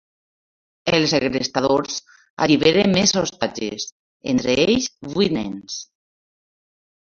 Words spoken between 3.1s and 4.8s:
ostatges, entre